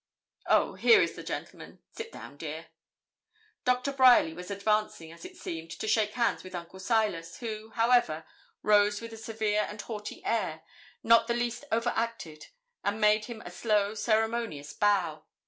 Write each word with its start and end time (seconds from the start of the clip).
Oh, 0.47 0.73
here 0.73 0.99
is 0.99 1.13
the 1.15 1.21
gentleman. 1.21 1.77
Sit 1.91 2.11
down, 2.11 2.35
dear.' 2.35 2.69
Doctor 3.65 3.91
Bryerly 3.93 4.33
was 4.33 4.49
advancing, 4.49 5.11
as 5.11 5.25
it 5.25 5.37
seemed, 5.37 5.69
to 5.77 5.87
shake 5.87 6.13
hands 6.13 6.43
with 6.43 6.55
Uncle 6.55 6.79
Silas, 6.79 7.37
who, 7.37 7.69
however, 7.75 8.25
rose 8.63 8.99
with 8.99 9.13
a 9.13 9.17
severe 9.17 9.67
and 9.69 9.79
haughty 9.83 10.25
air, 10.25 10.63
not 11.03 11.27
the 11.27 11.35
least 11.35 11.65
over 11.71 11.93
acted, 11.95 12.47
and 12.83 12.99
made 12.99 13.25
him 13.25 13.41
a 13.45 13.51
slow, 13.51 13.93
ceremonious 13.93 14.73
bow. 14.73 15.23